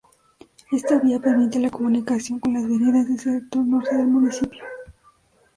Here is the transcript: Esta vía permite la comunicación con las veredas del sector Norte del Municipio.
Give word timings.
Esta 0.71 0.97
vía 0.97 1.19
permite 1.19 1.59
la 1.59 1.69
comunicación 1.69 2.39
con 2.39 2.53
las 2.55 2.67
veredas 2.67 3.07
del 3.07 3.19
sector 3.19 3.63
Norte 3.63 3.95
del 3.95 4.07
Municipio. 4.07 4.63